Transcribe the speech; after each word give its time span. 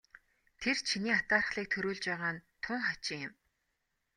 Тэр 0.61 0.77
чиний 0.89 1.15
атаархлыг 1.17 1.67
төрүүлж 1.73 2.03
байгаа 2.09 2.31
нь 2.35 2.43
тун 2.63 2.79
хачин 2.87 3.19
юм. 3.27 3.33